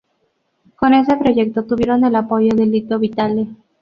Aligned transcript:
Con 0.77 0.95
este 0.95 1.15
proyecto 1.15 1.65
tuvieron 1.65 2.03
el 2.03 2.15
apoyo 2.15 2.55
de 2.55 2.65
Lito 2.65 2.97
Vitale. 2.97 3.49